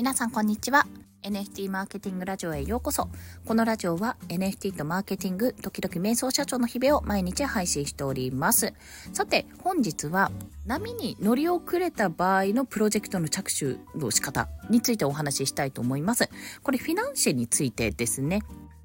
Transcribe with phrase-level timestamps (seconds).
[0.00, 0.86] 皆さんこんにちは。
[1.24, 3.10] NFT マーケティングラジオへようこそ。
[3.44, 8.72] このラジオは NFT とマーケティング時々瞑想社長の日々を毎日配信しております。
[9.12, 10.32] さて本日は
[10.64, 16.30] 波に乗り遅れた場合のプロジェクトの着手の仕方についてお話ししたいと思います。
[16.62, 18.40] これフィナンシェについてですね。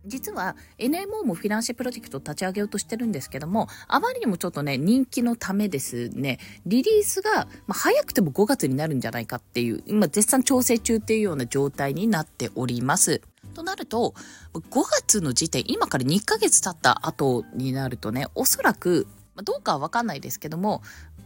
[0.05, 13.21] 実は NMO もフィナンシェプロジェクトを立ち上げようとしてるんですけども、あまりにもちょっとね、人気のためですね、リリースが、まあ、早くても5月になるんじゃないかっていう、今絶賛調整中っていうような状態になっております。
[13.53, 14.13] となると、
[14.53, 14.61] 5
[15.01, 20.81] 月の時点、今から2ヶ月経った後になるとね、おそらく、ま、どうかはわかんないですけども、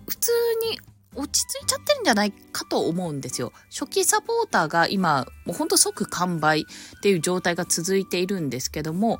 [0.07, 0.31] 普通
[0.71, 0.79] に
[1.15, 3.51] 落ち着いちゃってるんじゃないかと思うんですよ。
[3.69, 9.19] 初期サポーターが今、もうほんと即完売っていう状態が続いているんですけども、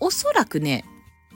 [0.00, 0.84] おそらくね、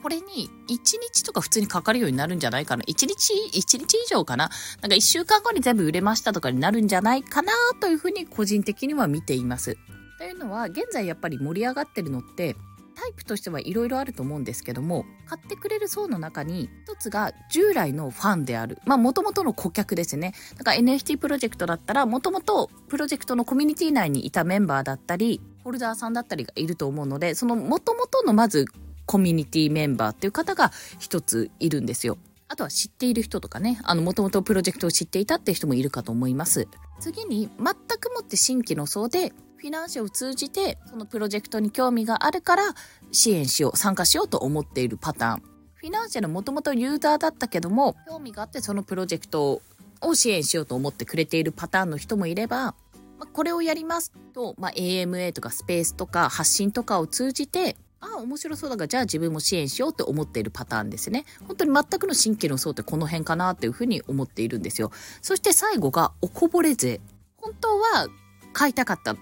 [0.03, 0.77] これに1
[1.13, 2.85] 日とか普通にかかるようになるんじゃないかな。
[2.85, 4.51] 1日、1日以上かな。
[4.81, 9.77] なんか1週間後に全部売れましたとかになるんじゃないかなというふうに個人的には見ています。
[10.19, 12.57] というのは、現在やっぱり盛り上がってるのって、
[13.01, 18.79] タイプとしてはいろいろあると思うんですけども買ってくれる層の中に一つが従来のファンである。
[18.85, 20.35] まあもともとの顧客ですね。
[20.59, 28.67] だから NFT プロジェクトだったらもともとプロジェクトのコミュニティ内にいたメンバーだったりホルダーさんだったりがいると思うのでそのもともとのまず
[29.07, 32.19] コミュニティメンバーっていう方が一ついるんですよ。
[32.49, 36.67] あとは知っている人とかね、あの、もともとプロジェクトを知っていたって人もいるかと思います。
[36.99, 42.63] 次に、全くもって新規の層で、フィナンシェを通じて、そのプロジェクトに興味があるから
[43.13, 45.43] 支援しよう、参加しようと思っているパターン。
[45.75, 49.61] フィナンシェのもともとユーザーだったけども、興味があってそのプロジェクト
[50.01, 52.75] を支援しようと思ってくれているパターンの人もいれば、
[53.19, 61.27] まあ、これをやりますと、まあ、AMA とかスペースとか発信とかを通じて、ああ、面白そうだから、じゃあ自分も支援しようって思っているパターンですね。
[61.47, 64.91] 本当に全くの新規の層ってこの辺かなっていうふうに思っているんですよ。
[65.21, 67.03] そして最後がおこぼれ税。
[67.37, 68.09] 本当は
[68.55, 69.17] 買いたかった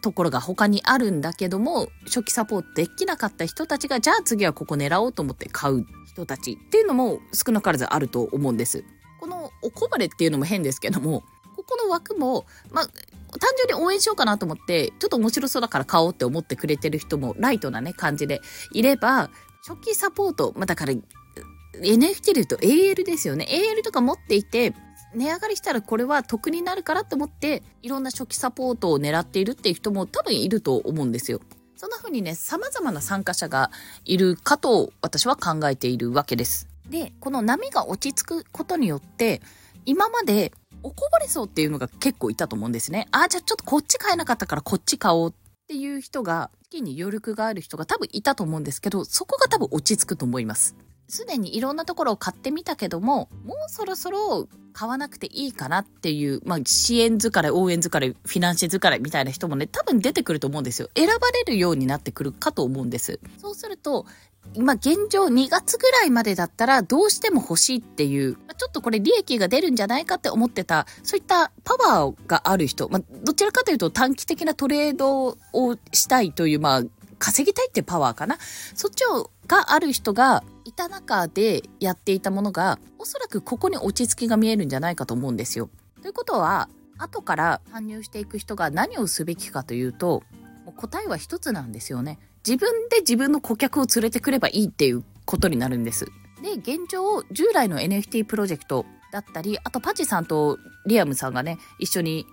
[0.00, 8.84] ところが他にあるんだけども、初期サポートできなかった人たちが、じゃあ次はここ狙おうと思って買う人たちっていうのも少なからずあると思うんです。
[9.20, 11.22] このおこぼれっていうのも変ですけども、
[11.56, 18.40] ここの枠も、まあ、単純に応援しようかなと思って、ちょっと面白そうだから買おうって思ってくれてる人もライトなね、感じで
[18.72, 19.30] いれば、
[19.66, 20.94] 初期サポート、まあ、だから、
[21.74, 23.46] NFT で言うと AL ですよね。
[23.48, 24.74] AL とか持っていて、
[25.14, 31.40] 値上がりしたらこれは得になるからと思っていろんな初期サポートを狙っているっていう人も多分いると思うんですよ。
[31.76, 33.70] そんな風にね、様々な参加者が
[34.04, 36.68] いるかと私は考えているわけです。
[36.90, 39.40] で、この波が落ち着くことによって、
[39.86, 43.08] 今までおこぼれ層っていうのが結構いたと思うんですね。
[43.12, 45.34] ああ、じゃあちょっとこっち買えなかったからこっち買おうっ
[45.68, 50.76] ていう人が、資金に余力がある人が多分いたと思うんですけど、そこが多分落ち着くと思います。
[51.10, 60.88] すでにいろんなところを買ってみたけども、もうそろそろ買わなくていいかなっていう、まあ、支援疲れ、応援疲れ、フィナンシェ疲れみたいな人もね、多分出てくると思うんですよ。
[60.96, 63.18] 選ばれるようになってくるかと思うんです。
[63.38, 64.06] そうすると、
[64.54, 76.82] 今現状2月ぐらいまでだったらどうしても欲しいっていう、ちょっとこれ利益が出るんじゃないかって思ってた、そういったパワーがある人、まあ、どちらかというと短期的なトレードをしたいという、まあ、
[77.18, 78.38] 稼ぎたいってパワーかな。
[78.74, 85.68] そっちをがある人がいた中でやっていたものが、おそらくここに落ち着きが見えるんじゃないかと思うんですよ。
[86.02, 86.68] ということは、
[86.98, 90.22] 後から参入していく人が何をすべきかというと、
[90.64, 92.20] もう答えは一つなんですよね。
[92.46, 96.06] 自分で自分の顧客を連れてくればいいっていうことになるんです。
[96.42, 102.24] で、現状、従来の NFT プロジェクトだったり、あとパチさんとリアムさんがね、一緒に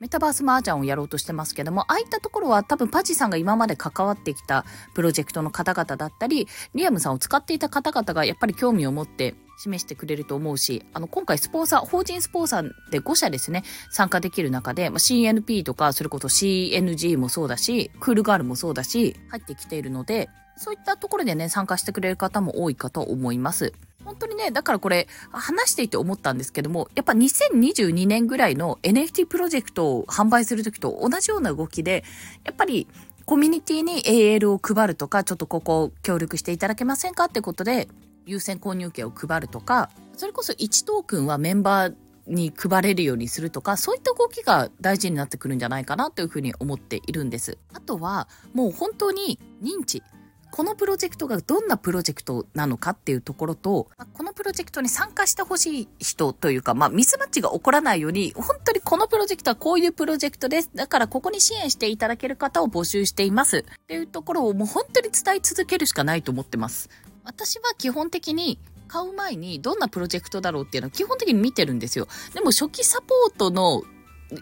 [0.00, 23.72] メタバースマージャンをやろうとしてますけども、ああいったところは多分パチさんが今まで関わってきたプロジェクトの方々だったり、リアムさんを使っていた方々がやっぱり興味を持って示してくれると思うし、あの、今回スポンサー、法人スポンサーで5社ですね、参加できる中で、まあ、CNP とか、それこそ CNG もそうだし、クールガールもそうだし、入ってきているので、そういったところでね、参加してくれる方も多いかと思います。
[24.04, 32.04] 本当にね、だからこれ、話していて思ったんですけども、やっぱ2022年ぐらいの NFT プロジェクトを販売するときと同じような動きで、
[32.44, 32.86] やっぱり
[33.24, 37.88] コミュニティに AL を配るとか、ちょっとここ協力していただけませんかってことで、
[38.26, 41.94] 優先購入権を配るとか、それこそ1トークンはメンバー
[42.26, 47.58] に配れるようにするとか、そういった動きが大事になってくるんじゃないかなというふうに思っているんです。
[47.72, 50.02] あとは、もう本当に認知。
[50.50, 60.70] このプロジェクトがどんなプロジェクトなのかっていうところと、このプロジェクトに参加してほしい人というか、まあ、ミスマッチが起こらないように、本当にこのプロジェクトはこういうプロジェクトです。
[60.72, 63.64] だからここに支援していただける方を募集しています。
[63.68, 66.88] っていうところをもう本当に伝え続けるしかないと思ってます。
[67.24, 72.06] 私は基本的に買う前にどんなプロジェクトだろうっていうのは基本的に見てるんですよ。
[72.34, 73.82] でも初期サポートの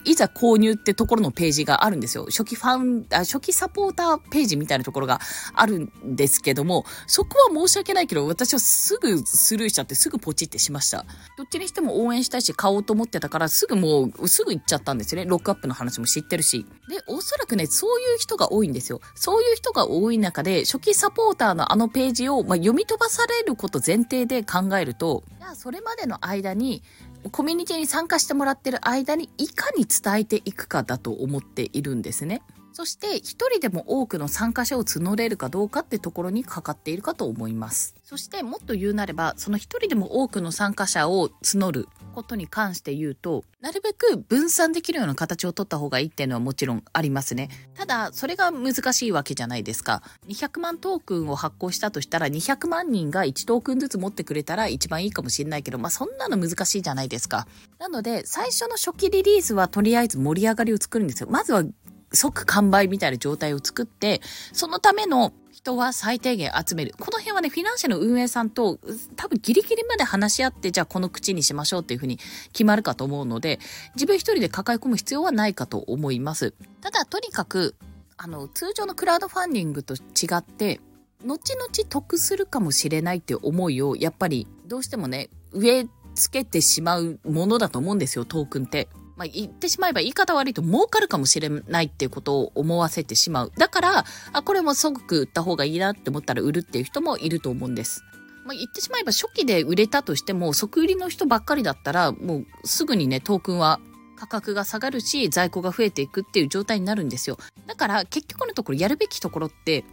[0.04, 2.26] いざ購入ってところのページがあるんですよ。
[2.26, 5.20] 初期ファン、あ初期サポーターページみたいなところが
[5.54, 11.04] あるんですけども、そこは申し訳ないけど、私はすぐスルーしちゃってすぐポチってしました。
[11.36, 15.28] どっちにしても応援したいし、買おうと思ってたから、すぐもう、すぐ行っちゃったんですよね。
[15.28, 16.66] ロックアップの話も知ってるし。
[16.88, 19.00] で、おそらくね、そういう人が多いんですよ。
[19.14, 26.82] そういう人が多い中で、初期サポーターのあのページを、まあ、読み飛ばされること前提で考えると、じゃあそれまでの間に、
[27.30, 32.42] コミュニティに参加してもらってる間にいかに伝えていくかだと思っているんですね。
[32.72, 37.94] そして一人でも多くの参加者を募れるかどうかってところにかかっているかと思います。
[38.02, 47.48] そしてもっと言うなれば、その一人でも多くの参加者を募ることに関して言うと、なるべく分散できるような形を取った方がいいっていうのはもちろんありますね。
[47.74, 50.02] ただ、それが難しいわけじゃないですか。
[50.28, 57.46] 200万トークンを発行したとしたら、200万人が1トークンずつ持ってくれたら一番いいかもしれないけど、まあそんなの難しいじゃないですか。
[57.78, 61.28] なので、最初の初期リリースはとりあえず盛り上がりを作るんですよ。
[61.30, 61.64] まずは
[62.12, 64.20] 即完売みたいな状態を作って、
[64.52, 66.94] そのための人は最低限集める。
[66.98, 68.78] この辺はね、フィナンシェの運営さんと
[69.16, 72.18] 多分ギリギリまで話し合って、じゃあこの口にしましょうっていうふうに
[72.52, 73.60] 決まるかと思うので、
[73.94, 76.52] 自分一人で抱え込む必要はないかと思います。
[76.80, 77.76] ただ、とにかく、
[78.16, 80.00] あの、通常のクラウドファンディングと違
[80.36, 80.80] って、
[81.24, 88.88] 後々得するかもしれないって思いを、やっぱりどうしてもね、植え付けてしまうものだと思うんですよ、トークンって。
[89.22, 93.52] まあ、言ってしまえば言い方悪いと儲かるかもしれないっていうことを思わせてしまう。
[93.56, 98.02] だから、あ、これもすごく売った方がいいなって思ったら売るっていう人もいると思うんです。
[98.44, 103.78] まあ、言ってしまえば初期で売れたとしても、即売りの人ばっかりだったら、もうすぐにね、トークンは
[104.16, 107.38] 価格が下がるし、在庫が増えていくっていう状態になるんですよ。
[107.68, 109.84] だから結局のところやるべきところって、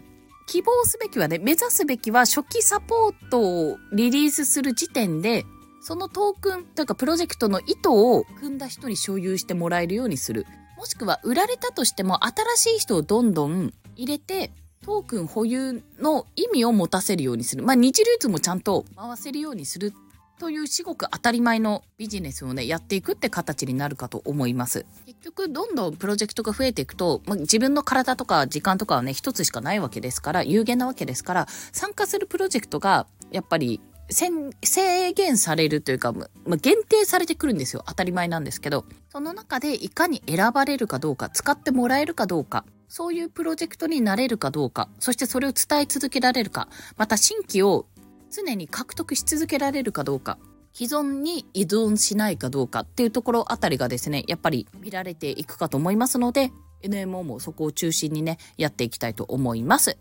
[0.47, 5.45] 希望すべきはね、目指すべきは初期サポートをリリースする時点で
[5.81, 10.45] そのトークンというかプロジェクトの意図を組んだ人に所有してもらえるようにする。
[10.77, 17.63] もしくは売られたとしても新しい人をどんどん入れてトークン保有の意味を持たせるようにする。
[17.63, 19.93] まあ、日流通もちゃんと回せるようにする
[20.39, 24.85] という至極当たり前のビジネスをね、やっていくって形になるかと思います。
[25.05, 37.83] 結局、どんどんプロジェクトが増えていくと、まあ、自分の体とか時間とかはね、一つしかないわけですから、有限なわけですから、参加するプロジェクトが、やっぱり制限されるというか、ま、限定されてくるんですよ。
[37.87, 38.85] 当たり前なんですけど。
[39.09, 46.67] その中でいかに選ばれるかどうか、使ってもらえるかどうか、そういうプロジェクトになれるかどうか、そしてそれを伝え続けられるか、
[46.97, 47.85] また新規を
[48.31, 50.37] 常に獲得し続けられるかどうか、
[50.73, 56.51] 既存に依存しないかどうかっていうところあたりがですね、やっぱり見られていくかと思いますので、
[56.83, 59.97] NMO もそこを中心にね、やっていきたいと思います。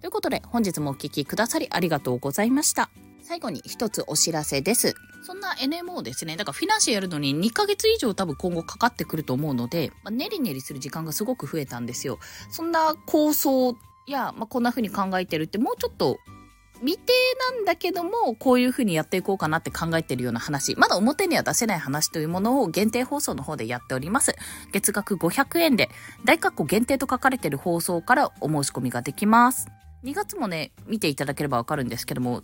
[0.00, 2.90] ということで、本日もお聴きくださりありがとうございました。
[3.30, 4.96] 最後に一つお知らせです。
[5.22, 6.36] そんな NMO ですね。
[6.36, 12.18] だからフィナンシェやるのに2ヶ月以上多分今後かかってくると思うので、まあ、ねりねりする時間がすごく増えたんですよ。
[12.50, 13.76] そんな構想
[14.08, 16.18] や、まあ、こんな風に考えてるってもうちょっと
[16.80, 17.12] 未定
[17.54, 24.34] なんだけども、こういう風にやっていこうかなって考えてるような話、まだ表には出せない話というものを限定放送の方でやっております。
[24.72, 25.88] 月額500円で、
[26.24, 29.68] 大括弧限定と書かれてる放送からお申し込みができます。
[30.02, 32.42] 2月もね、見ていただければわかるんですけども、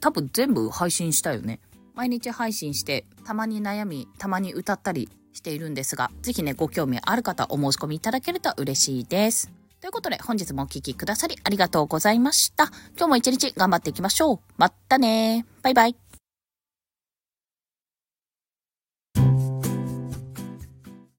[0.00, 1.60] 多分全部配信したよね。
[1.94, 9.50] 毎日配信して、たまに悩み、たまに歌ったりしているんですが、是非ね、ご興味ある方お申し込みいただけると嬉しいです。
[9.80, 12.66] ということで、本日もお聴きくださりありがとうございました。
[12.96, 14.40] 今日も一日頑張っていきましょう。
[14.56, 16.07] またねバイバイ。